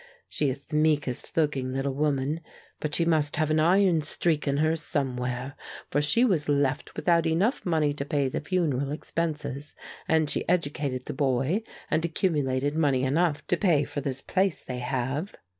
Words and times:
She 0.27 0.49
is 0.49 0.65
the 0.65 0.77
meekest 0.77 1.37
looking 1.37 1.71
little 1.73 1.93
woman, 1.93 2.41
but 2.79 2.95
she 2.95 3.05
must 3.05 3.35
have 3.35 3.51
an 3.51 3.59
iron 3.59 4.01
streak 4.01 4.47
in 4.47 4.57
her 4.57 4.75
somewhere, 4.75 5.53
for 5.91 6.01
she 6.01 6.25
was 6.25 6.49
left 6.49 6.95
without 6.95 7.27
enough 7.27 7.67
money 7.67 7.93
to 7.93 8.03
pay 8.03 8.27
the 8.27 8.41
funeral 8.41 8.89
expenses, 8.89 9.75
and 10.07 10.27
she 10.27 10.49
educated 10.49 11.05
the 11.05 11.13
boy 11.13 11.61
and 11.91 12.03
accumulated 12.03 12.75
money 12.75 13.03
enough 13.03 13.45
to 13.45 13.57
pay 13.57 13.83
for 13.83 14.01
this 14.01 14.23
place 14.23 14.63
they 14.63 14.79
have. 14.79 15.33